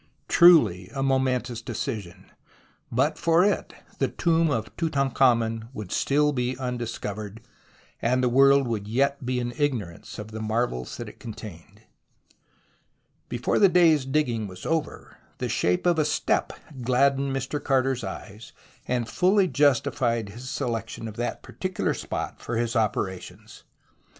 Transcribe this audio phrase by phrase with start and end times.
[0.27, 2.31] Truly a momentous decision.
[2.91, 7.39] But for it the tomb of Tutankhamen would still be undiscovered,
[8.01, 11.81] and the world would yet be in ignorance of the marvels that it contained.
[13.29, 17.63] Before the day's digging was over, the shape of a step gladdened Mr.
[17.63, 18.53] Carter's eyes,
[18.87, 23.65] and fully justified his selection of that par ticular spot for his operations.